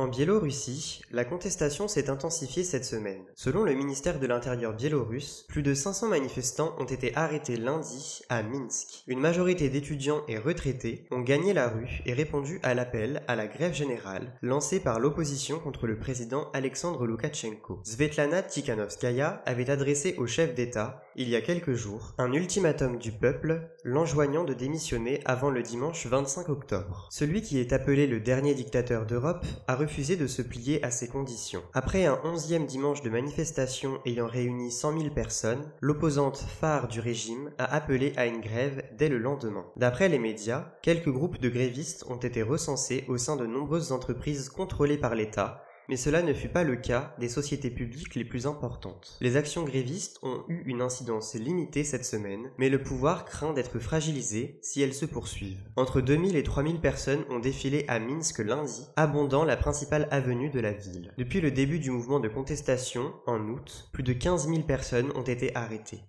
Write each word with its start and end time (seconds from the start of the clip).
En 0.00 0.08
Biélorussie, 0.08 1.02
la 1.10 1.26
contestation 1.26 1.86
s'est 1.86 2.08
intensifiée 2.08 2.64
cette 2.64 2.86
semaine. 2.86 3.20
Selon 3.34 3.64
le 3.64 3.74
ministère 3.74 4.18
de 4.18 4.26
l'Intérieur 4.26 4.72
biélorusse, 4.72 5.44
plus 5.46 5.62
de 5.62 5.74
500 5.74 6.08
manifestants 6.08 6.74
ont 6.78 6.86
été 6.86 7.14
arrêtés 7.16 7.58
lundi 7.58 8.22
à 8.30 8.42
Minsk. 8.42 9.04
Une 9.08 9.20
majorité 9.20 9.68
d'étudiants 9.68 10.22
et 10.26 10.38
retraités 10.38 11.04
ont 11.10 11.20
gagné 11.20 11.52
la 11.52 11.68
rue 11.68 12.00
et 12.06 12.14
répondu 12.14 12.60
à 12.62 12.72
l'appel 12.72 13.22
à 13.28 13.36
la 13.36 13.46
grève 13.46 13.74
générale 13.74 14.32
lancée 14.40 14.80
par 14.80 15.00
l'opposition 15.00 15.58
contre 15.58 15.86
le 15.86 15.98
président 15.98 16.48
Alexandre 16.54 17.06
Loukachenko. 17.06 17.82
Svetlana 17.84 18.42
Tikhanovskaya 18.42 19.42
avait 19.44 19.68
adressé 19.68 20.14
au 20.16 20.26
chef 20.26 20.54
d'État, 20.54 21.02
il 21.14 21.28
y 21.28 21.36
a 21.36 21.42
quelques 21.42 21.74
jours, 21.74 22.14
un 22.16 22.32
ultimatum 22.32 22.96
du 22.96 23.12
peuple 23.12 23.68
l'enjoignant 23.84 24.44
de 24.44 24.54
démissionner 24.54 25.20
avant 25.26 25.50
le 25.50 25.62
dimanche 25.62 26.06
25 26.06 26.48
octobre. 26.48 27.06
Celui 27.10 27.42
qui 27.42 27.58
est 27.58 27.74
appelé 27.74 28.06
le 28.06 28.20
dernier 28.20 28.54
dictateur 28.54 29.04
d'Europe 29.04 29.44
a 29.66 29.74
de 29.98 30.28
se 30.28 30.40
plier 30.40 30.82
à 30.84 30.90
ces 30.90 31.08
conditions. 31.08 31.62
Après 31.74 32.06
un 32.06 32.18
onzième 32.24 32.64
dimanche 32.64 33.02
de 33.02 33.10
manifestation 33.10 33.98
ayant 34.06 34.28
réuni 34.28 34.70
100 34.70 34.98
000 34.98 35.10
personnes, 35.12 35.68
l'opposante 35.80 36.38
phare 36.38 36.86
du 36.86 37.00
régime 37.00 37.50
a 37.58 37.64
appelé 37.64 38.12
à 38.16 38.26
une 38.26 38.40
grève 38.40 38.84
dès 38.96 39.08
le 39.08 39.18
lendemain. 39.18 39.66
D'après 39.76 40.08
les 40.08 40.20
médias, 40.20 40.72
quelques 40.82 41.10
groupes 41.10 41.38
de 41.38 41.48
grévistes 41.48 42.06
ont 42.08 42.16
été 42.16 42.42
recensés 42.42 43.04
au 43.08 43.18
sein 43.18 43.34
de 43.34 43.46
nombreuses 43.46 43.90
entreprises 43.90 44.48
contrôlées 44.48 44.96
par 44.96 45.16
l'État, 45.16 45.64
mais 45.90 45.96
cela 45.96 46.22
ne 46.22 46.32
fut 46.32 46.48
pas 46.48 46.62
le 46.62 46.76
cas 46.76 47.16
des 47.18 47.28
sociétés 47.28 47.68
publiques 47.68 48.14
les 48.14 48.24
plus 48.24 48.46
importantes. 48.46 49.18
Les 49.20 49.36
actions 49.36 49.64
grévistes 49.64 50.20
ont 50.22 50.44
eu 50.46 50.62
une 50.66 50.82
incidence 50.82 51.34
limitée 51.34 51.82
cette 51.82 52.04
semaine, 52.04 52.52
mais 52.58 52.68
le 52.68 52.80
pouvoir 52.80 53.24
craint 53.24 53.52
d'être 53.52 53.80
fragilisé 53.80 54.60
si 54.62 54.80
elles 54.82 54.94
se 54.94 55.04
poursuivent. 55.04 55.64
Entre 55.74 56.00
2000 56.00 56.36
et 56.36 56.44
3000 56.44 56.78
personnes 56.78 57.24
ont 57.28 57.40
défilé 57.40 57.84
à 57.88 57.98
Minsk 57.98 58.38
lundi, 58.38 58.86
abondant 58.94 59.42
la 59.42 59.56
principale 59.56 60.06
avenue 60.12 60.50
de 60.50 60.60
la 60.60 60.72
ville. 60.72 61.12
Depuis 61.18 61.40
le 61.40 61.50
début 61.50 61.80
du 61.80 61.90
mouvement 61.90 62.20
de 62.20 62.28
contestation, 62.28 63.12
en 63.26 63.48
août, 63.48 63.88
plus 63.92 64.04
de 64.04 64.12
15 64.12 64.46
000 64.46 64.62
personnes 64.62 65.10
ont 65.16 65.22
été 65.22 65.56
arrêtées. 65.56 66.04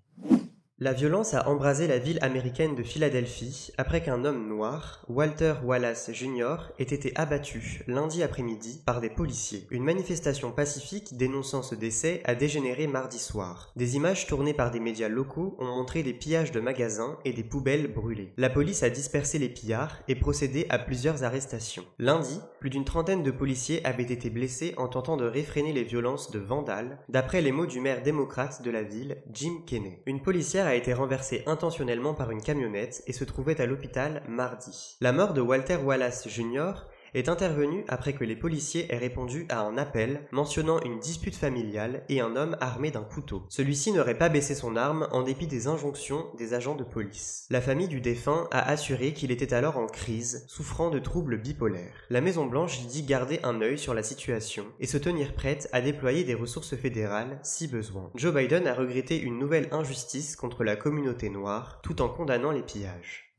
La 0.83 0.93
violence 0.93 1.35
a 1.35 1.47
embrasé 1.47 1.85
la 1.85 1.99
ville 1.99 2.17
américaine 2.23 2.73
de 2.73 2.81
Philadelphie 2.81 3.71
après 3.77 4.01
qu'un 4.01 4.25
homme 4.25 4.47
noir, 4.47 5.05
Walter 5.07 5.53
Wallace 5.63 6.09
Jr., 6.11 6.55
ait 6.79 6.85
été 6.85 7.11
abattu 7.13 7.83
lundi 7.85 8.23
après-midi 8.23 8.81
par 8.83 8.99
des 8.99 9.11
policiers. 9.11 9.67
Une 9.69 9.83
manifestation 9.83 10.51
pacifique 10.51 11.15
dénonçant 11.15 11.61
ce 11.61 11.75
décès 11.75 12.21
a 12.25 12.33
dégénéré 12.33 12.87
mardi 12.87 13.19
soir. 13.19 13.71
Des 13.75 13.95
images 13.95 14.25
tournées 14.25 14.55
par 14.55 14.71
des 14.71 14.79
médias 14.79 15.07
locaux 15.07 15.55
ont 15.59 15.67
montré 15.67 16.01
des 16.01 16.15
pillages 16.15 16.51
de 16.51 16.59
magasins 16.59 17.19
et 17.25 17.33
des 17.33 17.43
poubelles 17.43 17.93
brûlées. 17.93 18.33
La 18.37 18.49
police 18.49 18.81
a 18.81 18.89
dispersé 18.89 19.37
les 19.37 19.49
pillards 19.49 19.99
et 20.07 20.15
procédé 20.15 20.65
à 20.71 20.79
plusieurs 20.79 21.23
arrestations. 21.23 21.85
Lundi, 21.99 22.39
plus 22.59 22.71
d'une 22.71 22.85
trentaine 22.85 23.21
de 23.21 23.29
policiers 23.29 23.85
avaient 23.85 24.01
été 24.01 24.31
blessés 24.31 24.73
en 24.77 24.87
tentant 24.87 25.15
de 25.15 25.25
réfréner 25.25 25.73
les 25.73 25.83
violences 25.83 26.31
de 26.31 26.39
vandales, 26.39 26.97
d'après 27.07 27.41
les 27.41 27.51
mots 27.51 27.67
du 27.67 27.81
maire 27.81 28.01
démocrate 28.01 28.63
de 28.63 28.71
la 28.71 28.81
ville, 28.81 29.17
Jim 29.31 29.61
Kenney. 29.67 30.01
Une 30.07 30.23
policière 30.23 30.70
a 30.71 30.75
été 30.75 30.93
renversé 30.93 31.43
intentionnellement 31.45 32.13
par 32.13 32.31
une 32.31 32.41
camionnette 32.41 33.03
et 33.05 33.13
se 33.13 33.25
trouvait 33.25 33.59
à 33.59 33.65
l'hôpital 33.65 34.23
mardi. 34.27 34.95
La 35.01 35.11
mort 35.11 35.33
de 35.33 35.41
Walter 35.41 35.75
Wallace 35.75 36.27
Jr 36.29 36.73
est 37.13 37.29
intervenue 37.29 37.83
après 37.87 38.13
que 38.13 38.23
les 38.23 38.35
policiers 38.35 38.93
aient 38.93 38.97
répondu 38.97 39.45
à 39.49 39.61
un 39.61 39.77
appel 39.77 40.27
mentionnant 40.31 40.79
une 40.81 40.99
dispute 40.99 41.35
familiale 41.35 42.03
et 42.09 42.21
un 42.21 42.35
homme 42.35 42.57
armé 42.61 42.91
d'un 42.91 43.03
couteau. 43.03 43.43
Celui-ci 43.49 43.91
n'aurait 43.91 44.17
pas 44.17 44.29
baissé 44.29 44.55
son 44.55 44.75
arme 44.75 45.07
en 45.11 45.23
dépit 45.23 45.47
des 45.47 45.67
injonctions 45.67 46.27
des 46.37 46.53
agents 46.53 46.75
de 46.75 46.83
police. 46.83 47.45
La 47.49 47.61
famille 47.61 47.87
du 47.87 48.01
défunt 48.01 48.47
a 48.51 48.67
assuré 48.69 49.13
qu'il 49.13 49.31
était 49.31 49.53
alors 49.53 49.77
en 49.77 49.87
crise, 49.87 50.45
souffrant 50.47 50.89
de 50.89 50.99
troubles 50.99 51.37
bipolaires. 51.37 52.05
La 52.09 52.21
Maison 52.21 52.45
Blanche 52.45 52.85
dit 52.87 53.03
garder 53.03 53.39
un 53.43 53.61
œil 53.61 53.77
sur 53.77 53.93
la 53.93 54.03
situation 54.03 54.65
et 54.79 54.87
se 54.87 54.97
tenir 54.97 55.33
prête 55.33 55.69
à 55.71 55.81
déployer 55.81 56.23
des 56.23 56.35
ressources 56.35 56.75
fédérales 56.75 57.39
si 57.43 57.67
besoin. 57.67 58.09
Joe 58.15 58.33
Biden 58.33 58.67
a 58.67 58.73
regretté 58.73 59.19
une 59.19 59.39
nouvelle 59.39 59.67
injustice 59.71 60.35
contre 60.35 60.63
la 60.63 60.75
communauté 60.75 61.29
noire 61.29 61.79
tout 61.81 62.01
en 62.01 62.09
condamnant 62.09 62.51
les 62.51 62.63
pillages. 62.63 63.33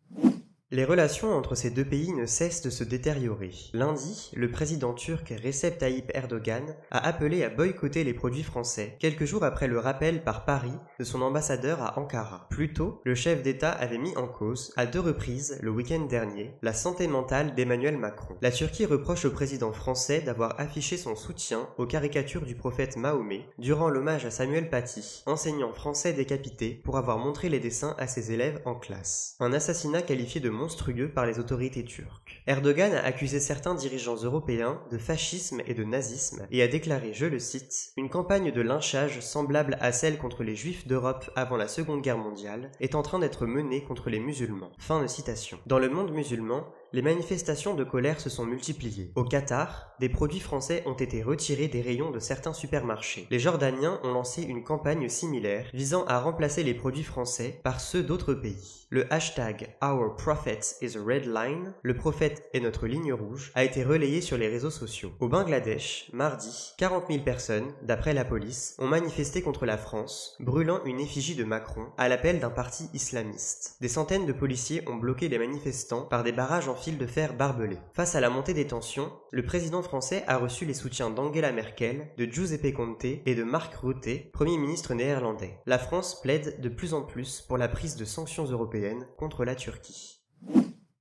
Les 0.74 0.86
relations 0.86 1.34
entre 1.34 1.54
ces 1.54 1.68
deux 1.68 1.84
pays 1.84 2.14
ne 2.14 2.24
cessent 2.24 2.62
de 2.62 2.70
se 2.70 2.82
détériorer. 2.82 3.50
Lundi, 3.74 4.30
le 4.34 4.50
président 4.50 4.94
turc 4.94 5.34
Recep 5.44 5.76
Tayyip 5.76 6.10
Erdogan 6.14 6.64
a 6.90 7.06
appelé 7.06 7.44
à 7.44 7.50
boycotter 7.50 8.04
les 8.04 8.14
produits 8.14 8.42
français, 8.42 8.96
quelques 8.98 9.26
jours 9.26 9.44
après 9.44 9.66
le 9.66 9.78
rappel 9.78 10.24
par 10.24 10.46
Paris 10.46 10.72
de 10.98 11.04
son 11.04 11.20
ambassadeur 11.20 11.82
à 11.82 11.98
Ankara. 11.98 12.46
Plus 12.48 12.72
tôt, 12.72 13.02
le 13.04 13.14
chef 13.14 13.42
d'État 13.42 13.70
avait 13.70 13.98
mis 13.98 14.16
en 14.16 14.26
cause, 14.26 14.72
à 14.78 14.86
deux 14.86 15.00
reprises, 15.00 15.58
le 15.60 15.70
week-end 15.70 16.06
dernier, 16.06 16.54
la 16.62 16.72
santé 16.72 17.06
mentale 17.06 17.54
d'Emmanuel 17.54 17.98
Macron. 17.98 18.36
La 18.40 18.50
Turquie 18.50 18.86
reproche 18.86 19.26
au 19.26 19.30
président 19.30 19.74
français 19.74 20.22
d'avoir 20.22 20.58
affiché 20.58 20.96
son 20.96 21.16
soutien 21.16 21.68
aux 21.76 21.84
caricatures 21.84 22.46
du 22.46 22.54
prophète 22.54 22.96
Mahomet 22.96 23.44
durant 23.58 23.90
l'hommage 23.90 24.24
à 24.24 24.30
Samuel 24.30 24.70
Paty, 24.70 25.22
enseignant 25.26 25.74
français 25.74 26.14
décapité 26.14 26.80
pour 26.82 26.96
avoir 26.96 27.18
montré 27.18 27.50
les 27.50 27.60
dessins 27.60 27.94
à 27.98 28.06
ses 28.06 28.32
élèves 28.32 28.62
en 28.64 28.74
classe. 28.74 29.36
Un 29.38 29.52
assassinat 29.52 30.00
qualifié 30.00 30.40
de 30.40 30.48
monstrueux 30.62 31.08
par 31.08 31.26
les 31.26 31.40
autorités 31.40 31.84
turques. 31.84 32.40
Erdogan 32.46 32.92
a 32.92 33.04
accusé 33.04 33.40
certains 33.40 33.74
dirigeants 33.74 34.22
européens 34.22 34.80
de 34.92 34.98
fascisme 34.98 35.60
et 35.66 35.74
de 35.74 35.82
nazisme 35.82 36.46
et 36.52 36.62
a 36.62 36.68
déclaré, 36.68 37.12
je 37.12 37.26
le 37.26 37.40
cite, 37.40 37.90
une 37.96 38.08
campagne 38.08 38.52
de 38.52 38.60
lynchage 38.60 39.18
semblable 39.18 39.76
à 39.80 39.90
celle 39.90 40.18
contre 40.18 40.44
les 40.44 40.54
juifs 40.54 40.86
d'Europe 40.86 41.28
avant 41.34 41.56
la 41.56 41.66
Seconde 41.66 42.00
Guerre 42.00 42.16
mondiale 42.16 42.70
est 42.78 42.94
en 42.94 43.02
train 43.02 43.18
d'être 43.18 43.44
menée 43.44 43.82
contre 43.82 44.08
les 44.08 44.20
musulmans. 44.20 44.70
Fin 44.78 45.02
de 45.02 45.08
citation. 45.08 45.58
Dans 45.66 45.80
le 45.80 45.88
monde 45.88 46.12
musulman, 46.12 46.64
les 46.92 47.02
manifestations 47.02 47.74
de 47.74 47.84
colère 47.84 48.20
se 48.20 48.28
sont 48.28 48.44
multipliées. 48.44 49.12
Au 49.14 49.24
Qatar, 49.24 49.92
des 49.98 50.08
produits 50.08 50.40
français 50.40 50.82
ont 50.86 50.92
été 50.94 51.22
retirés 51.22 51.68
des 51.68 51.80
rayons 51.80 52.10
de 52.10 52.18
certains 52.18 52.52
supermarchés. 52.52 53.26
Les 53.30 53.38
Jordaniens 53.38 53.98
ont 54.02 54.12
lancé 54.12 54.42
une 54.42 54.62
campagne 54.62 55.08
similaire 55.08 55.66
visant 55.72 56.04
à 56.04 56.20
remplacer 56.20 56.62
les 56.62 56.74
produits 56.74 57.02
français 57.02 57.60
par 57.62 57.80
ceux 57.80 58.02
d'autres 58.02 58.34
pays. 58.34 58.86
Le 58.90 59.10
hashtag 59.10 59.74
Our 59.82 60.16
Prophet 60.16 60.60
is 60.82 60.98
a 60.98 61.02
Red 61.02 61.24
Line, 61.24 61.72
le 61.82 61.94
prophète 61.94 62.50
est 62.52 62.60
notre 62.60 62.86
ligne 62.86 63.14
rouge, 63.14 63.50
a 63.54 63.64
été 63.64 63.84
relayé 63.84 64.20
sur 64.20 64.36
les 64.36 64.48
réseaux 64.48 64.70
sociaux. 64.70 65.12
Au 65.18 65.28
Bangladesh, 65.28 66.10
mardi, 66.12 66.74
40 66.76 67.04
000 67.08 67.22
personnes, 67.22 67.72
d'après 67.80 68.12
la 68.12 68.26
police, 68.26 68.76
ont 68.78 68.86
manifesté 68.86 69.40
contre 69.40 69.64
la 69.64 69.78
France, 69.78 70.36
brûlant 70.40 70.84
une 70.84 71.00
effigie 71.00 71.36
de 71.36 71.44
Macron 71.44 71.86
à 71.96 72.10
l'appel 72.10 72.38
d'un 72.38 72.50
parti 72.50 72.90
islamiste. 72.92 73.76
Des 73.80 73.88
centaines 73.88 74.26
de 74.26 74.32
policiers 74.34 74.86
ont 74.86 74.96
bloqué 74.96 75.30
les 75.30 75.38
manifestants 75.38 76.02
par 76.02 76.22
des 76.22 76.32
barrages 76.32 76.68
en 76.68 76.74
de 76.90 77.06
fer 77.06 77.34
barbelés. 77.34 77.78
Face 77.94 78.16
à 78.16 78.20
la 78.20 78.28
montée 78.28 78.54
des 78.54 78.66
tensions, 78.66 79.12
le 79.30 79.44
président 79.44 79.82
français 79.82 80.24
a 80.26 80.36
reçu 80.36 80.64
les 80.64 80.74
soutiens 80.74 81.10
d'Angela 81.10 81.52
Merkel, 81.52 82.08
de 82.18 82.24
Giuseppe 82.24 82.74
Conte 82.74 83.04
et 83.04 83.34
de 83.36 83.44
Mark 83.44 83.72
Rutte, 83.74 84.32
premier 84.32 84.58
ministre 84.58 84.92
néerlandais. 84.92 85.60
La 85.66 85.78
France 85.78 86.20
plaide 86.20 86.60
de 86.60 86.68
plus 86.68 86.92
en 86.92 87.02
plus 87.02 87.40
pour 87.40 87.56
la 87.56 87.68
prise 87.68 87.94
de 87.94 88.04
sanctions 88.04 88.46
européennes 88.46 89.06
contre 89.16 89.44
la 89.44 89.54
Turquie. 89.54 90.21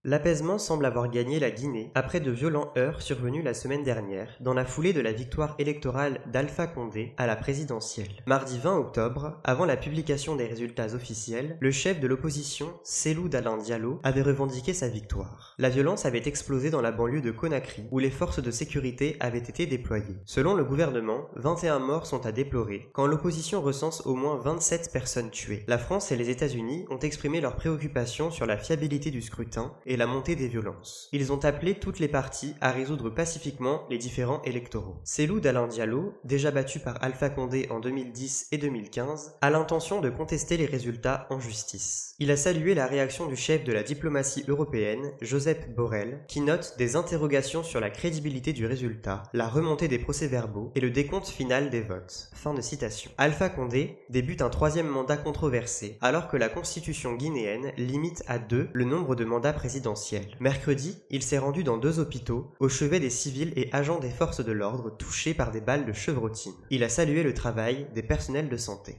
L'apaisement 0.03 0.57
semble 0.57 0.87
avoir 0.87 1.11
gagné 1.11 1.39
la 1.39 1.51
Guinée 1.51 1.91
après 1.93 2.19
de 2.19 2.31
violents 2.31 2.73
heurts 2.75 3.03
survenus 3.03 3.43
la 3.43 3.53
semaine 3.53 3.83
dernière 3.83 4.35
dans 4.39 4.55
la 4.55 4.65
foulée 4.65 4.93
de 4.93 4.99
la 4.99 5.11
victoire 5.11 5.53
électorale 5.59 6.21
d'Alpha 6.25 6.65
Condé 6.65 7.13
à 7.17 7.27
la 7.27 7.35
présidentielle. 7.35 8.23
Mardi 8.25 8.57
20 8.57 8.79
octobre, 8.79 9.39
avant 9.43 9.65
la 9.65 9.77
publication 9.77 10.35
des 10.35 10.47
résultats 10.47 10.95
officiels, 10.95 11.55
le 11.59 11.69
chef 11.69 11.99
de 11.99 12.07
l'opposition, 12.07 12.73
Selou 12.83 13.29
Dalin 13.29 13.57
Diallo, 13.57 13.99
avait 14.01 14.23
revendiqué 14.23 14.73
sa 14.73 14.87
victoire. 14.87 15.53
La 15.59 15.69
violence 15.69 16.07
avait 16.07 16.27
explosé 16.27 16.71
dans 16.71 16.81
la 16.81 16.91
banlieue 16.91 17.21
de 17.21 17.29
Conakry 17.29 17.83
où 17.91 17.99
les 17.99 18.09
forces 18.09 18.41
de 18.41 18.49
sécurité 18.49 19.17
avaient 19.19 19.37
été 19.37 19.67
déployées. 19.67 20.17
Selon 20.25 20.55
le 20.55 20.63
gouvernement, 20.63 21.27
21 21.35 21.77
morts 21.77 22.07
sont 22.07 22.25
à 22.25 22.31
déplorer 22.31 22.89
quand 22.93 23.05
l'opposition 23.05 23.61
recense 23.61 24.01
au 24.07 24.15
moins 24.15 24.37
27 24.37 24.89
personnes 24.91 25.29
tuées. 25.29 25.63
La 25.67 25.77
France 25.77 26.11
et 26.11 26.15
les 26.15 26.31
États-Unis 26.31 26.87
ont 26.89 26.97
exprimé 26.97 27.39
leurs 27.39 27.55
préoccupations 27.55 28.31
sur 28.31 28.47
la 28.47 28.57
fiabilité 28.57 29.11
du 29.11 29.21
scrutin 29.21 29.73
la 29.97 30.07
montée 30.07 30.35
des 30.35 30.47
violences. 30.47 31.09
Ils 31.11 31.33
ont 31.33 31.43
appelé 31.43 31.75
toutes 31.75 31.99
les 31.99 32.07
parties 32.07 32.55
à 32.61 32.71
résoudre 32.71 33.09
pacifiquement 33.09 33.83
les 33.89 33.97
différents 33.97 34.41
électoraux. 34.43 34.97
Célou 35.03 35.39
d'Alain 35.39 35.67
Diallo, 35.67 36.13
déjà 36.23 36.51
battu 36.51 36.79
par 36.79 37.03
Alpha 37.03 37.29
Condé 37.29 37.67
en 37.69 37.79
2010 37.79 38.47
et 38.51 38.57
2015, 38.57 39.35
a 39.41 39.49
l'intention 39.49 40.01
de 40.01 40.09
contester 40.09 40.57
les 40.57 40.65
résultats 40.65 41.27
en 41.29 41.39
justice. 41.39 42.15
Il 42.19 42.31
a 42.31 42.37
salué 42.37 42.75
la 42.75 42.87
réaction 42.87 43.25
du 43.25 43.35
chef 43.35 43.63
de 43.63 43.73
la 43.73 43.83
diplomatie 43.83 44.45
européenne, 44.47 45.11
Joseph 45.21 45.69
Borrell, 45.75 46.23
qui 46.27 46.41
note 46.41 46.75
des 46.77 46.95
interrogations 46.95 47.63
sur 47.63 47.79
la 47.79 47.89
crédibilité 47.89 48.53
du 48.53 48.65
résultat, 48.65 49.23
la 49.33 49.47
remontée 49.47 49.87
des 49.87 49.99
procès-verbaux 49.99 50.71
et 50.75 50.79
le 50.79 50.91
décompte 50.91 51.27
final 51.27 51.69
des 51.69 51.81
votes. 51.81 52.29
Fin 52.33 52.53
de 52.53 52.61
citation. 52.61 53.11
Alpha 53.17 53.49
Condé 53.49 53.97
débute 54.09 54.41
un 54.41 54.49
troisième 54.49 54.87
mandat 54.87 55.17
controversé, 55.17 55.97
alors 56.01 56.27
que 56.27 56.37
la 56.37 56.49
constitution 56.49 57.15
guinéenne 57.15 57.73
limite 57.77 58.23
à 58.27 58.39
deux 58.39 58.69
le 58.73 58.85
nombre 58.85 59.15
de 59.15 59.25
mandats 59.25 59.53
présidentiels 59.53 59.80
Mercredi, 60.39 60.97
il 61.09 61.23
s'est 61.23 61.37
rendu 61.37 61.63
dans 61.63 61.77
deux 61.77 61.99
hôpitaux, 61.99 62.51
au 62.59 62.69
chevet 62.69 62.99
des 62.99 63.09
civils 63.09 63.53
et 63.55 63.69
agents 63.71 63.99
des 63.99 64.09
forces 64.09 64.43
de 64.43 64.51
l'ordre 64.51 64.89
touchés 64.89 65.33
par 65.33 65.51
des 65.51 65.61
balles 65.61 65.85
de 65.85 65.93
chevrotine. 65.93 66.53
Il 66.69 66.83
a 66.83 66.89
salué 66.89 67.23
le 67.23 67.33
travail 67.33 67.87
des 67.93 68.03
personnels 68.03 68.49
de 68.49 68.57
santé. 68.57 68.97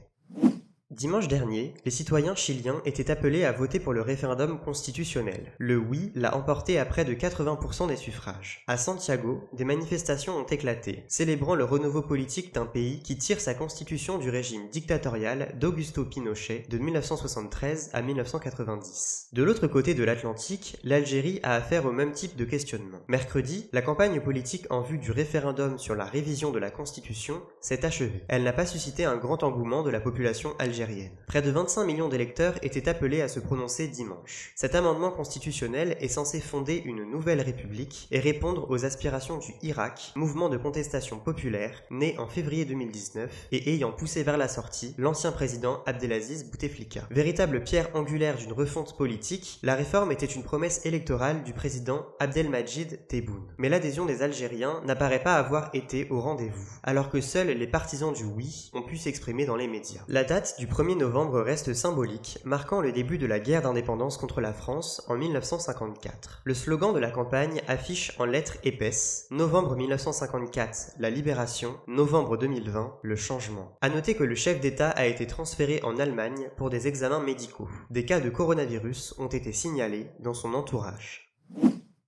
Dimanche 0.95 1.27
dernier, 1.27 1.73
les 1.85 1.91
citoyens 1.91 2.35
chiliens 2.35 2.79
étaient 2.85 3.09
appelés 3.09 3.45
à 3.45 3.51
voter 3.51 3.79
pour 3.79 3.93
le 3.93 4.01
référendum 4.01 4.59
constitutionnel. 4.59 5.51
Le 5.57 5.75
oui 5.75 6.11
l'a 6.13 6.37
emporté 6.37 6.77
à 6.77 6.85
près 6.85 7.03
de 7.03 7.15
80% 7.15 7.87
des 7.87 7.95
suffrages. 7.95 8.63
À 8.67 8.77
Santiago, 8.77 9.41
des 9.53 9.65
manifestations 9.65 10.37
ont 10.37 10.45
éclaté, 10.45 11.03
célébrant 11.07 11.55
le 11.55 11.63
renouveau 11.63 12.03
politique 12.03 12.53
d'un 12.53 12.67
pays 12.67 12.99
qui 12.99 13.17
tire 13.17 13.41
sa 13.41 13.55
constitution 13.55 14.19
du 14.19 14.29
régime 14.29 14.69
dictatorial 14.69 15.55
d'Augusto 15.59 16.05
Pinochet 16.05 16.65
de 16.69 16.77
1973 16.77 17.89
à 17.93 18.03
1990. 18.03 19.29
De 19.33 19.41
l'autre 19.41 19.65
côté 19.65 19.95
de 19.95 20.03
l'Atlantique, 20.03 20.77
l'Algérie 20.83 21.39
a 21.41 21.55
affaire 21.55 21.87
au 21.87 21.91
même 21.91 22.11
type 22.11 22.35
de 22.35 22.45
questionnement. 22.45 22.99
Mercredi, 23.07 23.67
la 23.73 23.81
campagne 23.81 24.21
politique 24.21 24.67
en 24.69 24.81
vue 24.81 24.99
du 24.99 25.09
référendum 25.09 25.79
sur 25.79 25.95
la 25.95 26.05
révision 26.05 26.51
de 26.51 26.59
la 26.59 26.69
constitution 26.69 27.41
s'est 27.61 27.83
achevée. 27.83 28.23
Elle 28.27 28.43
n'a 28.43 28.53
pas 28.53 28.67
suscité 28.67 29.05
un 29.05 29.17
grand 29.17 29.41
engouement 29.41 29.81
de 29.81 29.89
la 29.89 29.99
population 29.99 30.53
algérienne 30.59 30.82
Près 31.27 31.41
de 31.41 31.51
25 31.51 31.85
millions 31.85 32.09
d'électeurs 32.09 32.55
étaient 32.61 32.89
appelés 32.89 33.21
à 33.21 33.27
se 33.27 33.39
prononcer 33.39 33.87
dimanche. 33.87 34.51
Cet 34.55 34.75
amendement 34.75 35.11
constitutionnel 35.11 35.97
est 35.99 36.07
censé 36.07 36.39
fonder 36.39 36.81
une 36.85 37.03
nouvelle 37.03 37.41
république 37.41 38.07
et 38.11 38.19
répondre 38.19 38.69
aux 38.69 38.85
aspirations 38.85 39.37
du 39.37 39.53
Irak, 39.61 40.11
mouvement 40.15 40.49
de 40.49 40.57
contestation 40.57 41.19
populaire 41.19 41.83
né 41.89 42.15
en 42.19 42.27
février 42.27 42.65
2019 42.65 43.47
et 43.51 43.73
ayant 43.73 43.91
poussé 43.91 44.23
vers 44.23 44.37
la 44.37 44.47
sortie 44.47 44.93
l'ancien 44.97 45.31
président 45.31 45.81
Abdelaziz 45.85 46.49
Bouteflika. 46.49 47.07
Véritable 47.11 47.63
pierre 47.63 47.89
angulaire 47.93 48.37
d'une 48.37 48.53
refonte 48.53 48.97
politique, 48.97 49.59
la 49.63 49.75
réforme 49.75 50.11
était 50.11 50.25
une 50.25 50.43
promesse 50.43 50.85
électorale 50.85 51.43
du 51.43 51.53
président 51.53 52.05
Abdelmajid 52.19 53.07
Tebboune. 53.07 53.47
Mais 53.57 53.69
l'adhésion 53.69 54.05
des 54.05 54.21
Algériens 54.21 54.81
n'apparaît 54.85 55.23
pas 55.23 55.35
avoir 55.35 55.69
été 55.73 56.07
au 56.09 56.19
rendez-vous, 56.19 56.69
alors 56.83 57.09
que 57.09 57.21
seuls 57.21 57.47
les 57.47 57.67
partisans 57.67 58.13
du 58.13 58.23
oui 58.23 58.69
ont 58.73 58.81
pu 58.81 58.97
s'exprimer 58.97 59.45
dans 59.45 59.55
les 59.55 59.67
médias. 59.67 60.03
La 60.07 60.23
date 60.23 60.55
du 60.59 60.62
1er 60.65 60.97
novembre 60.97 61.41
reste 61.41 61.73
symbolique, 61.73 62.39
marquant 62.43 62.81
le 62.81 62.91
début 62.91 63.17
de 63.17 63.25
la 63.25 63.39
guerre 63.39 63.61
d'indépendance 63.61 64.17
contre 64.17 64.41
la 64.41 64.53
France 64.53 65.03
en 65.07 65.15
1954. 65.15 66.41
Le 66.43 66.53
slogan 66.53 66.93
de 66.93 66.99
la 66.99 67.11
campagne 67.11 67.61
affiche 67.67 68.13
en 68.19 68.25
lettres 68.25 68.57
épaisses 68.63 69.27
Novembre 69.31 69.75
1954, 69.75 70.93
la 70.99 71.09
libération, 71.09 71.75
novembre 71.87 72.37
2020, 72.37 72.99
le 73.01 73.15
changement. 73.15 73.77
À 73.81 73.89
noter 73.89 74.15
que 74.15 74.23
le 74.23 74.35
chef 74.35 74.59
d'État 74.59 74.89
a 74.89 75.05
été 75.05 75.27
transféré 75.27 75.79
en 75.83 75.97
Allemagne 75.97 76.49
pour 76.57 76.69
des 76.69 76.87
examens 76.87 77.19
médicaux. 77.19 77.69
Des 77.89 78.05
cas 78.05 78.19
de 78.19 78.29
coronavirus 78.29 79.15
ont 79.17 79.27
été 79.27 79.53
signalés 79.53 80.11
dans 80.19 80.33
son 80.33 80.53
entourage. 80.53 81.32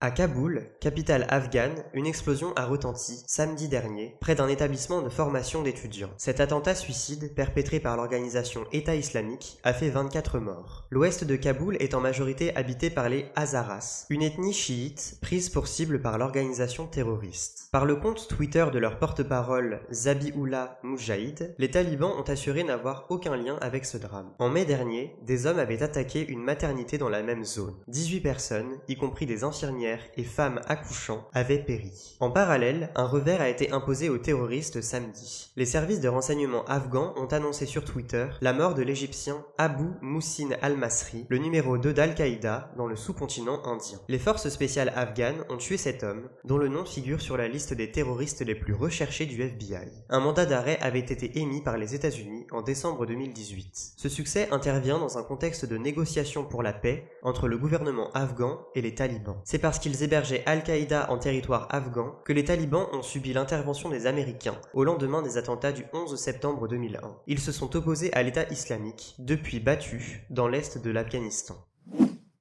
À 0.02 0.12
Kaboul, 0.12 0.68
capitale 0.82 1.26
afghane, 1.30 1.86
une 1.94 2.06
explosion 2.06 2.52
a 2.58 2.66
retenti 2.66 3.24
samedi 3.28 3.70
dernier 3.70 4.18
près 4.20 4.36
d'un 4.36 4.50
établissement 4.50 5.02
de 5.02 5.08
formation 5.08 5.64
d'étudiants. 5.64 6.12
Cet 6.18 6.42
attentat 6.42 6.76
suicide, 6.76 7.34
perpétré 7.34 7.80
par 7.80 7.96
l'organisation 7.96 8.66
État 8.74 8.94
islamique, 8.94 9.58
a 9.64 9.72
fait 9.72 9.90
24 9.90 10.40
morts. 10.40 10.86
L'ouest 10.92 11.24
de 11.24 11.38
Kaboul 11.38 11.78
est 11.80 11.94
en 11.94 12.02
majorité 12.02 12.54
habité 12.58 12.90
par 12.90 13.08
les 13.08 13.28
Hazaras, 13.38 14.06
une 14.10 14.22
ethnie 14.22 14.54
chiite 14.54 15.18
prise 15.22 15.50
pour 15.50 15.70
cible 15.70 16.02
par 16.02 16.18
l'organisation 16.18 16.88
terroriste. 16.88 17.70
Par 17.72 17.86
le 17.86 17.96
compte 17.96 18.28
Twitter 18.28 18.66
de 18.74 18.80
leur 18.80 19.00
porte-parole 19.00 19.80
Zabiullah 19.94 20.78
Mujahid, 20.84 21.56
les 21.58 21.72
talibans 21.72 22.14
ont 22.20 22.30
assuré 22.30 22.66
n'avoir 22.66 23.06
aucun 23.10 23.38
lien 23.38 23.58
avec 23.62 23.86
ce 23.86 23.98
drame. 23.98 24.34
En 24.40 24.50
mai 24.50 24.66
dernier, 24.66 25.16
des 25.22 25.46
hommes 25.46 25.60
avaient 25.60 25.84
attaqué 25.84 26.28
une 26.28 26.44
maternité 26.44 26.98
dans 26.98 27.10
la 27.10 27.24
même 27.24 27.46
zone. 27.46 27.76
18 27.88 28.20
personnes, 28.20 28.78
y 28.90 28.98
compris 28.98 29.26
des 29.26 29.46
infirmières 29.46 29.85
et 30.18 30.24
femmes 30.24 30.62
accouchant 30.68 31.28
avaient 31.34 31.60
péri. 31.60 32.18
En 32.20 32.32
parallèle, 32.32 32.92
un 32.96 33.06
revers 33.06 33.42
a 33.42 33.50
été 33.50 33.72
imposé 33.72 34.10
aux 34.10 34.18
terroristes 34.18 34.82
samedi. 34.82 35.52
Les 35.56 35.66
services 35.66 36.02
de 36.02 36.10
renseignement 36.10 36.66
afghans 36.66 37.14
ont 37.18 37.28
annoncé 37.28 37.66
sur 37.66 37.86
Twitter 37.86 38.28
la 38.42 38.54
mort 38.54 38.74
de 38.74 38.82
l'Égyptien 38.82 39.46
Abu 39.58 39.86
Moussin 40.02 40.50
al-Masri, 40.62 41.26
le 41.30 41.38
numéro 41.38 41.78
2 41.78 41.94
d'Al-Qaïda 41.94 42.72
dans 42.78 42.88
le 42.88 42.96
sous-continent 42.96 43.62
indien. 43.66 44.00
Les 44.08 44.20
forces 44.20 44.50
spéciales 44.50 44.94
afghanes 44.96 45.44
ont 45.50 45.58
tué 45.58 45.78
cet 45.78 46.04
homme, 46.04 46.30
dont 46.44 46.58
le 46.58 46.68
nom 46.68 46.86
figure 46.86 47.22
sur 47.22 47.38
la 47.38 47.48
liste 47.48 47.74
des 47.74 47.92
terroristes 47.92 48.42
les 48.42 48.56
plus 48.56 48.74
recherchés 48.74 49.26
du 49.26 49.42
FBI. 49.42 49.92
Un 50.10 50.20
mandat 50.20 50.46
d'arrêt 50.46 50.80
avait 50.82 51.00
été 51.00 51.40
émis 51.40 51.62
par 51.62 51.78
les 51.78 51.96
États-Unis 51.96 52.45
en 52.52 52.62
décembre 52.62 53.06
2018. 53.06 53.94
Ce 53.98 54.10
succès 54.10 54.48
intervient 54.52 55.00
dans 55.00 55.18
un 55.18 55.24
contexte 55.24 55.66
de 55.66 55.78
négociation 55.78 56.44
pour 56.44 56.64
la 56.64 56.74
paix 56.74 57.08
entre 57.22 57.48
le 57.48 57.58
gouvernement 57.58 58.12
afghan 58.14 58.60
et 58.76 58.82
les 58.82 58.96
talibans. 58.96 59.38
C'est 59.44 59.60
parce 59.60 59.80
qu'ils 59.80 60.04
hébergeaient 60.04 60.44
Al-Qaïda 60.46 61.12
en 61.12 61.18
territoire 61.18 61.68
afghan 61.72 62.16
que 62.26 62.34
les 62.34 62.44
talibans 62.46 62.88
ont 62.94 63.02
subi 63.02 63.34
l'intervention 63.34 63.90
des 63.90 64.06
Américains 64.06 64.60
au 64.74 64.84
lendemain 64.84 65.22
des 65.22 65.38
attentats 65.38 65.72
du 65.72 65.86
11 65.94 66.16
septembre 66.16 66.68
2001. 66.68 67.16
Ils 67.28 67.40
se 67.40 67.52
sont 67.52 67.76
opposés 67.76 68.14
à 68.14 68.24
l'État 68.24 68.48
islamique, 68.50 69.16
depuis 69.20 69.60
battu 69.60 70.26
dans 70.30 70.48
l'est 70.48 70.78
de 70.78 70.90
l'Afghanistan. 70.92 71.56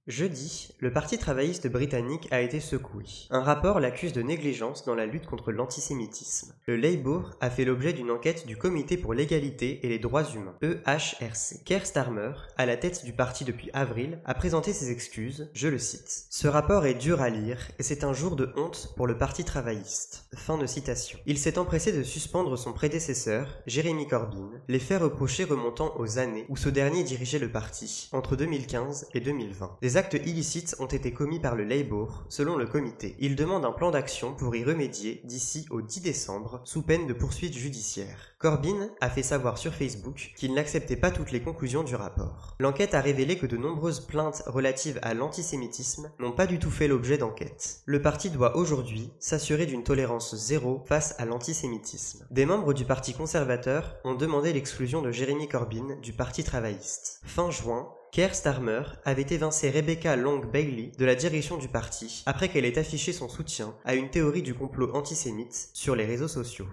Jeudi, 0.07 0.69
le 0.81 0.93
Parti 0.93 1.17
travailliste 1.17 1.67
britannique 1.67 2.29
a 2.31 2.43
été 2.43 2.61
secoué. 2.61 3.05
Un 3.31 3.41
rapport 3.41 3.81
l'accuse 3.81 4.13
de 4.13 4.21
négligence 4.21 4.85
dans 4.85 4.95
la 4.95 5.07
lutte 5.07 5.25
contre 5.25 5.51
l'antisémitisme. 5.51 6.53
Le 6.67 6.77
Labour 6.77 7.31
a 7.41 7.49
fait 7.49 7.65
l'objet 7.65 7.95
d'une 7.95 8.11
enquête 8.11 8.47
du 8.47 8.59
Comité 8.59 8.99
pour 8.99 9.15
l'égalité 9.15 9.81
et 9.83 9.89
les 9.89 9.99
droits 9.99 10.31
humains, 10.35 10.57
EHRC. 10.61 11.65
Keir 11.65 11.87
Starmer, 11.87 12.33
à 12.59 12.67
la 12.67 12.77
tête 12.77 13.07
du 13.07 13.15
parti 13.15 13.47
depuis 13.47 13.71
avril, 13.73 14.21
a 14.27 14.35
présenté 14.35 14.75
ses 14.75 14.91
excuses, 14.91 15.49
je 15.55 15.69
le 15.69 15.79
cite. 15.79 16.27
Ce 16.29 16.49
rapport 16.49 16.85
est 16.85 16.93
dur 16.93 17.23
à 17.23 17.31
lire 17.31 17.71
et 17.79 17.83
c'est 17.83 18.05
un 18.05 18.13
jour 18.13 18.37
de 18.37 18.53
honte 18.57 18.93
pour 18.97 19.07
le 19.07 19.17
Parti 19.17 19.43
travailliste. 19.43 20.27
Fin 20.35 20.59
de 20.59 20.67
citation. 20.67 21.19
Il 21.25 21.39
s'est 21.39 21.57
empressé 21.57 21.93
de 21.93 22.03
suspendre 22.03 22.59
son 22.59 22.75
prédécesseur, 22.75 23.49
Jérémy 23.67 24.07
Corbyn, 24.07 24.51
les 24.69 24.81
faits 24.81 25.01
reprochés 25.01 25.45
remontant 25.45 25.95
aux 25.97 26.19
années 26.19 26.45
où 26.51 26.59
ce 26.59 26.69
dernier 26.69 27.05
dirigeait 27.05 27.39
le 27.39 27.51
parti, 27.51 28.11
entre 28.13 28.37
2015 28.37 29.09
et 29.15 29.21
2020. 29.21 29.79
Des 29.81 29.94
actes 29.97 30.15
illicites 30.15 30.77
ont 30.79 30.87
été 30.87 31.13
commis 31.13 31.41
par 31.41 31.55
le 31.55 31.65
Labour, 31.65 32.25
selon 32.29 32.57
le 32.57 32.67
comité. 32.67 33.17
Il 33.19 33.37
demande 33.37 33.65
un 33.65 33.73
plan 33.73 33.91
d'action 33.91 34.35
pour 34.35 34.55
y 34.57 34.65
remédier 34.65 35.21
d'ici 35.25 35.67
au 35.71 35.83
10 35.83 36.01
décembre, 36.01 36.61
sous 36.65 36.83
peine 36.83 37.07
de 37.07 37.13
poursuites 37.13 37.57
judiciaires. 37.57 38.35
Corbyn 38.39 38.91
a 39.01 39.09
fait 39.09 39.23
savoir 39.23 39.59
sur 39.59 39.75
Facebook 39.75 40.33
qu'il 40.37 40.55
n'acceptait 40.55 40.97
pas 40.97 41.11
toutes 41.11 41.33
les 41.33 41.41
conclusions 41.41 41.83
du 41.83 41.95
rapport. 41.95 42.57
L'enquête 42.59 42.95
a 42.95 43.01
révélé 43.01 43.39
que 43.39 43.47
de 43.47 43.57
nombreuses 43.57 44.01
plaintes 44.01 44.43
relatives 44.47 44.99
à 45.03 45.15
l'antisémitisme 45.15 46.11
n'ont 46.19 46.33
pas 46.33 46.47
du 46.47 46.59
tout 46.59 46.71
fait 46.71 46.89
l'objet 46.89 47.19
d'enquête. 47.19 47.81
Le 47.87 48.03
parti 48.03 48.31
doit 48.31 48.57
aujourd'hui 48.57 49.11
s'assurer 49.19 49.67
d'une 49.67 49.85
tolérance 49.85 50.35
zéro 50.35 50.83
face 50.87 51.15
à 51.19 51.25
l'antisémitisme. 51.25 52.27
Des 52.31 52.47
membres 52.47 52.75
du 52.75 52.85
parti 52.85 53.15
conservateur 53.15 53.97
ont 54.05 54.15
demandé 54.15 54.53
l'exclusion 54.53 55.03
de 55.03 55.11
Jérémy 55.11 55.49
Corbyn 55.49 55.97
du 56.03 56.13
parti 56.13 56.45
travailliste. 56.45 57.21
Fin 57.25 57.51
juin, 57.51 57.89
Keir 58.15 58.33
Starmer 58.33 58.85
avait 59.05 59.27
évincé 59.29 59.71
Rebecca 59.71 60.15
Long 60.15 60.39
Bailey 60.39 60.93
de 60.97 61.05
la 61.05 61.17
direction 61.17 61.57
du 61.57 61.67
parti 61.67 62.23
après 62.27 62.49
qu'elle 62.49 62.65
ait 62.65 62.79
affiché 62.79 63.13
son 63.13 63.29
soutien 63.29 63.75
à 63.85 63.97
une 63.97 64.09
théorie 64.09 64.43
du 64.43 64.55
complot 64.55 64.95
antisémite 64.95 65.71
sur 65.73 65.97
les 65.97 66.05
réseaux 66.05 66.29
sociaux. 66.29 66.69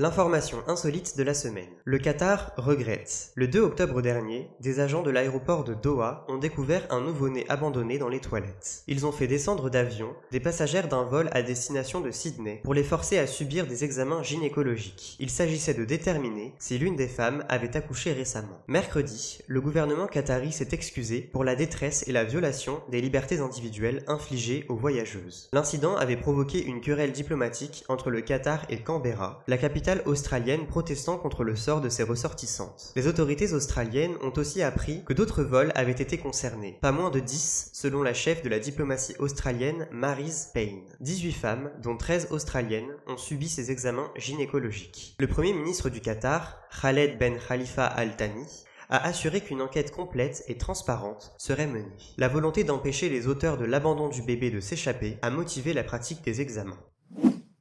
L'information 0.00 0.58
insolite 0.68 1.18
de 1.18 1.24
la 1.24 1.34
semaine. 1.34 1.66
Le 1.84 1.98
Qatar 1.98 2.52
regrette. 2.56 3.32
Le 3.34 3.48
2 3.48 3.58
octobre 3.58 4.00
dernier, 4.00 4.48
des 4.60 4.78
agents 4.78 5.02
de 5.02 5.10
l'aéroport 5.10 5.64
de 5.64 5.74
Doha 5.74 6.24
ont 6.28 6.38
découvert 6.38 6.86
un 6.90 7.00
nouveau-né 7.00 7.44
abandonné 7.48 7.98
dans 7.98 8.08
les 8.08 8.20
toilettes. 8.20 8.84
Ils 8.86 9.06
ont 9.06 9.10
fait 9.10 9.26
descendre 9.26 9.70
d'avion 9.70 10.14
des 10.30 10.38
passagères 10.38 10.86
d'un 10.86 11.02
vol 11.02 11.28
à 11.32 11.42
destination 11.42 12.00
de 12.00 12.12
Sydney 12.12 12.60
pour 12.62 12.74
les 12.74 12.84
forcer 12.84 13.18
à 13.18 13.26
subir 13.26 13.66
des 13.66 13.82
examens 13.82 14.22
gynécologiques. 14.22 15.16
Il 15.18 15.30
s'agissait 15.30 15.74
de 15.74 15.84
déterminer 15.84 16.54
si 16.60 16.78
l'une 16.78 16.94
des 16.94 17.08
femmes 17.08 17.44
avait 17.48 17.76
accouché 17.76 18.12
récemment. 18.12 18.62
Mercredi, 18.68 19.40
le 19.48 19.60
gouvernement 19.60 20.06
qatari 20.06 20.52
s'est 20.52 20.68
excusé 20.70 21.22
pour 21.22 21.42
la 21.42 21.56
détresse 21.56 22.06
et 22.06 22.12
la 22.12 22.22
violation 22.22 22.82
des 22.88 23.00
libertés 23.00 23.40
individuelles 23.40 24.04
infligées 24.06 24.64
aux 24.68 24.76
voyageuses. 24.76 25.48
L'incident 25.52 25.96
avait 25.96 26.16
provoqué 26.16 26.64
une 26.64 26.80
querelle 26.80 27.10
diplomatique 27.10 27.84
entre 27.88 28.10
le 28.10 28.20
Qatar 28.20 28.64
et 28.68 28.78
Canberra, 28.78 29.42
la 29.48 29.58
capitale 29.58 29.87
australienne 30.06 30.66
protestant 30.66 31.18
contre 31.18 31.44
le 31.44 31.56
sort 31.56 31.80
de 31.80 31.88
ses 31.88 32.02
ressortissantes. 32.02 32.92
Les 32.96 33.06
autorités 33.06 33.52
australiennes 33.52 34.16
ont 34.22 34.32
aussi 34.36 34.62
appris 34.62 35.04
que 35.04 35.12
d'autres 35.12 35.42
vols 35.42 35.72
avaient 35.74 35.92
été 35.92 36.18
concernés, 36.18 36.78
pas 36.80 36.92
moins 36.92 37.10
de 37.10 37.20
10 37.20 37.70
selon 37.72 38.02
la 38.02 38.14
chef 38.14 38.42
de 38.42 38.48
la 38.48 38.58
diplomatie 38.58 39.14
australienne 39.18 39.88
Marise 39.90 40.50
Payne. 40.52 40.82
18 41.00 41.32
femmes, 41.32 41.70
dont 41.82 41.96
13 41.96 42.28
australiennes, 42.30 42.94
ont 43.06 43.16
subi 43.16 43.48
ces 43.48 43.70
examens 43.70 44.10
gynécologiques. 44.16 45.16
Le 45.18 45.26
premier 45.26 45.52
ministre 45.52 45.88
du 45.88 46.00
Qatar, 46.00 46.60
Khaled 46.80 47.18
Ben 47.18 47.38
Khalifa 47.38 47.86
Al 47.86 48.16
Thani, 48.16 48.46
a 48.90 49.06
assuré 49.06 49.40
qu'une 49.40 49.62
enquête 49.62 49.90
complète 49.90 50.44
et 50.48 50.56
transparente 50.56 51.34
serait 51.38 51.66
menée. 51.66 51.84
La 52.16 52.28
volonté 52.28 52.64
d'empêcher 52.64 53.08
les 53.08 53.26
auteurs 53.26 53.58
de 53.58 53.64
l'abandon 53.64 54.08
du 54.08 54.22
bébé 54.22 54.50
de 54.50 54.60
s'échapper 54.60 55.18
a 55.22 55.30
motivé 55.30 55.72
la 55.72 55.84
pratique 55.84 56.22
des 56.22 56.40
examens. 56.40 56.78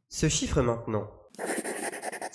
Ce 0.09 0.29
chiffre 0.29 0.61
maintenant, 0.61 1.11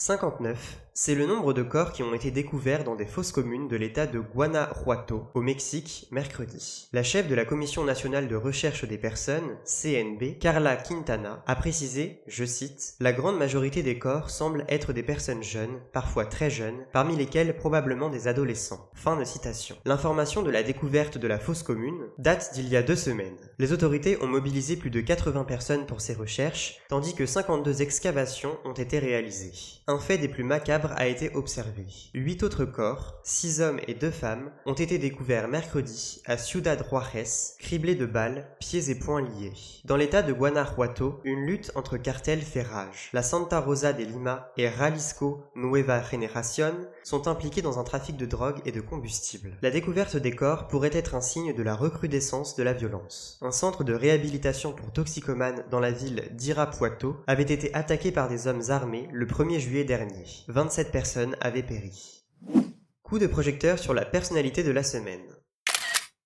59. 0.02 0.56
C'est 0.94 1.14
le 1.14 1.24
nombre 1.24 1.54
de 1.54 1.62
corps 1.62 1.92
qui 1.92 2.02
ont 2.02 2.12
été 2.12 2.30
découverts 2.30 2.84
dans 2.84 2.96
des 2.96 3.06
fosses 3.06 3.32
communes 3.32 3.66
de 3.66 3.76
l'état 3.76 4.06
de 4.06 4.18
Guanajuato, 4.18 5.30
au 5.32 5.40
Mexique, 5.40 6.06
mercredi. 6.10 6.90
La 6.92 7.02
chef 7.02 7.28
de 7.28 7.34
la 7.34 7.46
Commission 7.46 7.82
nationale 7.82 8.28
de 8.28 8.36
recherche 8.36 8.84
des 8.84 8.98
personnes, 8.98 9.56
CNB, 9.64 10.38
Carla 10.38 10.76
Quintana, 10.76 11.42
a 11.46 11.56
précisé, 11.56 12.20
je 12.26 12.44
cite, 12.44 12.96
La 13.00 13.14
grande 13.14 13.38
majorité 13.38 13.82
des 13.82 13.98
corps 13.98 14.28
semblent 14.28 14.66
être 14.68 14.92
des 14.92 15.02
personnes 15.02 15.42
jeunes, 15.42 15.80
parfois 15.94 16.26
très 16.26 16.50
jeunes, 16.50 16.84
parmi 16.92 17.16
lesquelles 17.16 17.56
probablement 17.56 18.10
des 18.10 18.28
adolescents. 18.28 18.90
Fin 18.92 19.16
de 19.16 19.24
citation. 19.24 19.76
L'information 19.86 20.42
de 20.42 20.50
la 20.50 20.62
découverte 20.62 21.16
de 21.16 21.26
la 21.26 21.38
fosse 21.38 21.62
commune 21.62 22.10
date 22.18 22.52
d'il 22.52 22.68
y 22.68 22.76
a 22.76 22.82
deux 22.82 22.96
semaines. 22.96 23.38
Les 23.58 23.72
autorités 23.72 24.22
ont 24.22 24.28
mobilisé 24.28 24.76
plus 24.76 24.90
de 24.90 25.00
80 25.00 25.44
personnes 25.44 25.86
pour 25.86 26.02
ces 26.02 26.12
recherches, 26.12 26.82
tandis 26.90 27.14
que 27.14 27.24
52 27.24 27.80
excavations 27.80 28.58
ont 28.66 28.74
été 28.74 28.98
réalisées. 28.98 29.52
Un 29.86 29.98
fait 29.98 30.18
des 30.18 30.28
plus 30.28 30.44
macabres 30.44 30.81
a 30.96 31.06
été 31.06 31.34
observé. 31.34 31.86
Huit 32.14 32.42
autres 32.42 32.64
corps, 32.64 33.20
six 33.22 33.60
hommes 33.60 33.80
et 33.86 33.94
deux 33.94 34.10
femmes, 34.10 34.50
ont 34.66 34.74
été 34.74 34.98
découverts 34.98 35.48
mercredi 35.48 36.20
à 36.26 36.36
Ciudad 36.36 36.84
Juarez, 36.88 37.28
criblés 37.58 37.94
de 37.94 38.06
balles, 38.06 38.48
pieds 38.58 38.90
et 38.90 38.94
poings 38.94 39.22
liés. 39.22 39.52
Dans 39.84 39.96
l'état 39.96 40.22
de 40.22 40.32
Guanajuato, 40.32 41.20
une 41.24 41.46
lutte 41.46 41.70
entre 41.74 41.96
cartels 41.96 42.42
fait 42.42 42.62
rage. 42.62 43.10
La 43.12 43.22
Santa 43.22 43.60
Rosa 43.60 43.92
de 43.92 44.02
Lima 44.02 44.50
et 44.56 44.68
Jalisco 44.70 45.44
Nueva 45.54 46.02
Generación 46.02 46.74
sont 47.04 47.28
impliqués 47.28 47.62
dans 47.62 47.78
un 47.78 47.84
trafic 47.84 48.16
de 48.16 48.26
drogue 48.26 48.60
et 48.64 48.72
de 48.72 48.80
combustible. 48.80 49.56
La 49.62 49.70
découverte 49.70 50.16
des 50.16 50.32
corps 50.32 50.68
pourrait 50.68 50.90
être 50.92 51.14
un 51.14 51.20
signe 51.20 51.54
de 51.54 51.62
la 51.62 51.74
recrudescence 51.74 52.56
de 52.56 52.62
la 52.62 52.72
violence. 52.72 53.38
Un 53.42 53.52
centre 53.52 53.84
de 53.84 53.94
réhabilitation 53.94 54.72
pour 54.72 54.92
toxicomanes 54.92 55.64
dans 55.70 55.80
la 55.80 55.90
ville 55.90 56.28
d'Irapuato 56.32 57.16
avait 57.26 57.42
été 57.42 57.72
attaqué 57.74 58.12
par 58.12 58.28
des 58.28 58.46
hommes 58.46 58.62
armés 58.68 59.08
le 59.12 59.26
1er 59.26 59.58
juillet 59.58 59.84
dernier. 59.84 60.24
27 60.72 60.90
personnes 60.90 61.36
avaient 61.42 61.62
péri. 61.62 62.24
Coup 63.02 63.18
de 63.18 63.26
projecteur 63.26 63.78
sur 63.78 63.92
la 63.92 64.06
personnalité 64.06 64.62
de 64.62 64.70
la 64.70 64.82
semaine. 64.82 65.20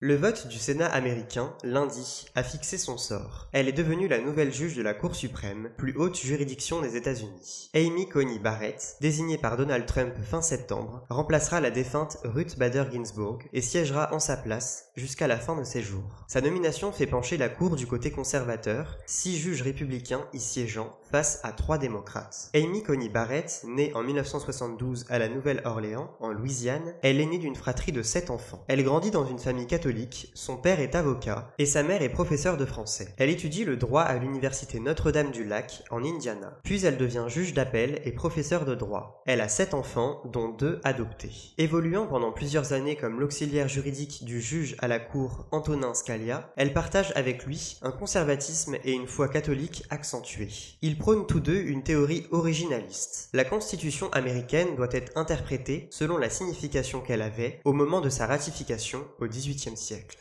Le 0.01 0.15
vote 0.15 0.49
du 0.49 0.59
Sénat 0.59 0.89
américain, 0.89 1.55
lundi, 1.65 2.27
a 2.35 2.43
fixé 2.43 2.77
son 2.77 2.99
sort. 2.99 3.49
Elle 3.53 3.67
est 3.67 3.73
devenue 3.73 4.09
la 4.09 4.19
nouvelle 4.19 4.53
juge 4.53 4.77
de 4.77 4.83
la 4.83 4.93
Cour 4.93 5.15
suprême, 5.15 5.71
plus 5.79 5.97
haute 5.97 6.21
juridiction 6.21 6.83
des 6.83 6.97
États-Unis. 6.97 7.71
Amy 7.75 8.07
Coney 8.07 8.39
Barrett, 8.39 8.99
désignée 9.01 9.39
par 9.39 9.57
Donald 9.57 9.87
Trump 9.87 10.13
fin 10.23 10.43
septembre, 10.43 11.07
remplacera 11.09 11.63
la 11.63 11.71
défunte 11.71 12.19
Ruth 12.25 12.59
Bader 12.59 12.85
Ginsburg 12.93 13.39
et 13.55 13.63
siégera 13.63 14.13
en 14.13 14.19
sa 14.19 14.37
place 14.37 14.91
jusqu'à 14.97 15.29
la 15.29 15.39
fin 15.39 15.57
de 15.57 15.65
ses 15.65 15.81
jours. 15.81 16.27
Sa 16.29 16.43
nomination 16.43 16.93
fait 16.93 17.07
pencher 17.07 17.39
la 17.39 17.49
Cour 17.49 17.75
du 17.75 17.87
côté 17.87 18.11
conservateur, 18.11 18.99
six 19.07 19.39
juges 19.39 19.63
républicains 19.63 20.29
y 20.35 20.41
siégeant 20.41 20.99
face 21.11 21.41
à 21.43 21.53
trois 21.53 21.79
démocrates. 21.79 22.51
Amy 22.55 22.83
Coney 22.83 23.09
Barrett, 23.09 23.63
née 23.67 23.95
en 23.95 24.03
1972 24.03 25.07
à 25.09 25.19
la 25.19 25.31
Nouvelle-Orléans, 25.31 26.11
en 26.21 26.33
Louisiane, 26.33 26.93
est 27.03 27.15
l'aînée 27.15 27.39
d'une 27.39 27.57
fratrie 27.57 27.93
de 27.93 28.03
sept 28.03 28.29
enfants. 28.29 28.63
Elle 28.69 28.85
grandit 28.85 29.11
dans 29.11 29.27
une 29.27 29.39
famille 29.39 29.67
catholique 29.67 29.86
son 30.35 30.57
père 30.57 30.81
est 30.81 30.95
avocat 30.95 31.53
et 31.59 31.67
sa 31.67 31.83
mère 31.83 32.03
est 32.03 32.09
professeure 32.09 32.57
de 32.57 32.65
français. 32.65 33.15
Elle 33.19 33.31
étudie 33.31 33.65
le 33.65 33.77
droit 33.77 34.03
à 34.03 34.17
l'université 34.17 34.81
Notre-Dame-du-Lac 34.81 35.85
en 35.91 36.05
Indiana. 36.05 36.59
Puis 36.65 36.85
elle 36.85 36.97
devient 36.97 37.27
juge 37.29 37.55
d'appel 37.55 38.01
et 38.05 38.13
professeure 38.13 38.65
de 38.65 38.75
droit. 38.75 39.23
Elle 39.27 39.41
a 39.41 39.49
sept 39.49 39.75
enfants, 39.75 40.23
dont 40.33 40.49
deux 40.49 40.81
adoptés. 40.83 41.55
Évoluant 41.59 42.07
pendant 42.07 42.33
plusieurs 42.33 42.73
années 42.73 42.97
comme 42.97 43.21
l'auxiliaire 43.21 43.69
juridique 43.69 44.25
du 44.25 44.41
juge 44.41 44.75
à 44.79 44.89
la 44.89 44.99
cour 44.99 45.47
Antonin 45.53 45.95
Scalia, 45.95 46.53
elle 46.57 46.73
partage 46.73 47.13
avec 47.15 47.45
lui 47.45 47.79
un 47.83 47.93
conservatisme 47.93 48.77
et 48.85 48.93
une 48.93 49.07
foi 49.07 49.29
catholique 49.29 49.85
accentuée. 49.91 50.49
Ils 50.83 50.99
prônent 50.99 51.27
tous 51.27 51.41
deux 51.41 51.61
une 51.61 51.83
théorie 51.83 52.27
originaliste. 52.33 53.29
La 53.33 53.45
Constitution 53.45 54.11
américaine 54.13 54.75
doit 54.77 54.89
être 54.91 55.17
interprétée 55.17 55.89
selon 55.91 56.19
la 56.19 56.31
signification 56.31 57.01
qu'elle 57.01 57.23
avait 57.23 57.61
au 57.65 57.73
moment 57.73 58.01
de 58.01 58.09
sa 58.09 58.27
ratification 58.27 59.05
au 59.21 59.27
XVIIIe 59.27 59.76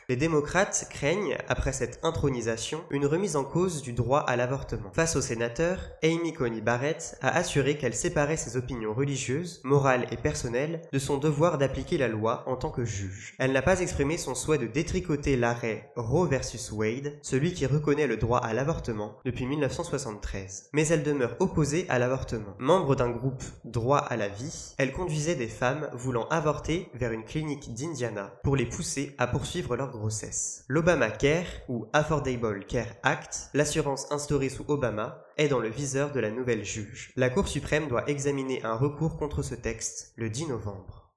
Les 0.09 0.15
démocrates 0.15 0.87
craignent, 0.89 1.37
après 1.47 1.73
cette 1.73 1.99
intronisation, 2.03 2.83
une 2.91 3.05
remise 3.05 3.35
en 3.35 3.43
cause 3.43 3.81
du 3.81 3.93
droit 3.93 4.19
à 4.19 4.35
l'avortement. 4.35 4.91
Face 4.93 5.15
aux 5.15 5.21
sénateurs, 5.21 5.79
Amy 6.03 6.33
Coney 6.33 6.61
Barrett 6.61 7.17
a 7.21 7.35
assuré 7.35 7.77
qu'elle 7.77 7.95
séparait 7.95 8.37
ses 8.37 8.57
opinions 8.57 8.93
religieuses, 8.93 9.61
morales 9.63 10.07
et 10.11 10.17
personnelles 10.17 10.81
de 10.91 10.99
son 10.99 11.17
devoir 11.17 11.57
d'appliquer 11.57 11.97
la 11.97 12.07
loi 12.07 12.43
en 12.47 12.55
tant 12.57 12.69
que 12.69 12.85
juge. 12.85 13.35
Elle 13.39 13.53
n'a 13.53 13.61
pas 13.61 13.79
exprimé 13.79 14.17
son 14.17 14.35
souhait 14.35 14.57
de 14.57 14.67
détricoter 14.67 15.37
l'arrêt 15.37 15.91
Roe 15.95 16.27
versus 16.27 16.71
Wade, 16.71 17.17
celui 17.21 17.53
qui 17.53 17.65
reconnaît 17.65 18.07
le 18.07 18.17
droit 18.17 18.39
à 18.39 18.53
l'avortement 18.53 19.17
depuis 19.25 19.45
1973. 19.45 20.69
Mais 20.73 20.87
elle 20.87 21.03
demeure 21.03 21.35
opposée 21.39 21.85
à 21.89 21.99
l'avortement. 21.99 22.55
Membre 22.59 22.95
d'un 22.95 23.09
groupe 23.09 23.43
Droit 23.63 23.99
à 23.99 24.17
la 24.17 24.27
vie, 24.27 24.75
elle 24.77 24.91
conduisait 24.91 25.35
des 25.35 25.47
femmes 25.47 25.89
voulant 25.93 26.27
avorter 26.29 26.89
vers 26.93 27.11
une 27.11 27.23
clinique 27.23 27.73
d'Indiana 27.73 28.33
pour 28.43 28.55
les 28.55 28.65
pousser 28.65 29.15
à 29.17 29.27
poursuivre 29.27 29.44
suivre 29.45 29.75
leur 29.75 29.91
grossesse. 29.91 30.65
L'Obamacare, 30.67 31.45
ou 31.69 31.87
Affordable 31.93 32.65
Care 32.65 32.93
Act, 33.03 33.49
l'assurance 33.53 34.11
instaurée 34.11 34.49
sous 34.49 34.65
Obama, 34.67 35.23
est 35.37 35.47
dans 35.47 35.59
le 35.59 35.69
viseur 35.69 36.11
de 36.11 36.19
la 36.19 36.31
nouvelle 36.31 36.65
juge. 36.65 37.13
La 37.15 37.29
Cour 37.29 37.47
suprême 37.47 37.87
doit 37.87 38.09
examiner 38.09 38.63
un 38.65 38.75
recours 38.75 39.17
contre 39.17 39.41
ce 39.41 39.55
texte 39.55 40.13
le 40.17 40.29
10 40.29 40.47
novembre. 40.47 41.13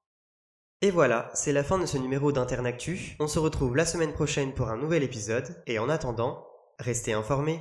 Et 0.81 0.93
voilà, 0.93 1.29
c'est 1.35 1.53
la 1.53 1.65
fin 1.65 1.79
de 1.79 1.87
ce 1.87 1.99
numéro 1.99 2.31
d'Internactu. 2.31 3.17
On 3.19 3.27
se 3.27 3.41
retrouve 3.41 3.75
la 3.75 3.85
semaine 3.85 4.13
prochaine 4.13 4.55
pour 4.55 4.69
un 4.69 4.77
nouvel 4.77 5.03
épisode, 5.03 5.61
et 5.67 5.81
en 5.81 5.89
attendant, 5.89 6.47
restez 6.79 7.15
informés. 7.15 7.61